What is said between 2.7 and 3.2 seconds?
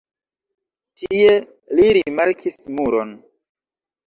muron.